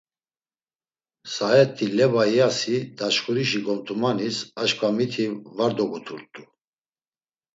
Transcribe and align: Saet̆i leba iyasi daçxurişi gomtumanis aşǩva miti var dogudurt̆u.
Saet̆i 1.33 1.85
leba 1.97 2.23
iyasi 2.33 2.77
daçxurişi 2.97 3.59
gomtumanis 3.65 4.37
aşǩva 4.61 4.89
miti 4.97 5.25
var 5.57 5.71
dogudurt̆u. 5.77 6.43